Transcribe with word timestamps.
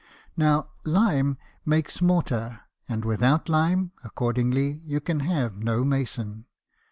Now, 0.35 0.71
lime 0.83 1.37
makes 1.63 2.01
mortar; 2.01 2.61
and 2.89 3.05
without 3.05 3.47
lime, 3.49 3.91
accordingly, 4.03 4.81
you 4.83 4.99
can 4.99 5.19
have 5.19 5.57
no 5.59 5.83
mason. 5.83 6.45